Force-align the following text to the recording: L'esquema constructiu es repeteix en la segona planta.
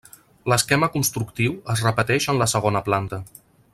L'esquema 0.53 0.87
constructiu 0.95 1.59
es 1.75 1.83
repeteix 1.89 2.29
en 2.33 2.43
la 2.43 2.49
segona 2.55 2.83
planta. 2.89 3.21